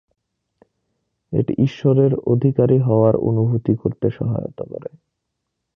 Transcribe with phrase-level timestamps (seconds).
[1.33, 4.89] এটি ""ঈশ্বরের অধিকারী"" হওয়ার অনুভূতি তৈরি করতে সহায়তা করে।